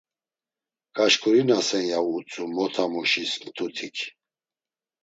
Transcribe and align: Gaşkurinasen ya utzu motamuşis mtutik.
Gaşkurinasen 0.95 1.85
ya 1.91 1.99
utzu 2.15 2.43
motamuşis 2.55 3.31
mtutik. 3.43 3.97